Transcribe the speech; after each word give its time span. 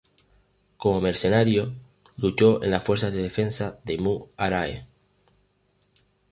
Como 0.77 0.99
mercenario, 0.99 1.73
luchó 2.17 2.63
en 2.63 2.71
las 2.71 2.83
fuerzas 2.83 3.13
de 3.13 3.21
defensa 3.21 3.79
de 3.83 3.99
Mu 3.99 4.29
Arae. 4.35 4.87